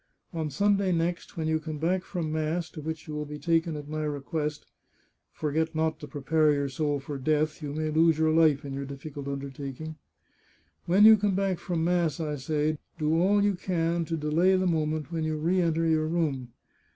[0.33, 3.75] On Sunday next, when you come back from mass, to which you will be taken
[3.75, 4.65] at my request—
[5.31, 8.85] forget not to prepare your soul for death; you may lose your life in your
[8.85, 9.97] difficult undertaking—
[10.87, 14.65] when you come back from mass, I say, do all you can to delay the
[14.65, 16.51] moment when you re enter your room.